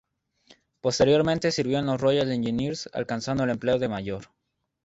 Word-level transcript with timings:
Posteriormente 0.81 1.51
sirvió 1.51 1.77
en 1.77 1.85
los 1.85 2.01
Royal 2.01 2.31
Engineers 2.31 2.89
alcanzando 2.91 3.43
el 3.43 3.51
empleo 3.51 3.77
de 3.77 3.87
mayor. 3.87 4.29